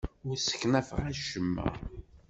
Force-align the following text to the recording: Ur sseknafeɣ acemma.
Ur 0.27 0.35
sseknafeɣ 0.37 0.99
acemma. 1.09 1.67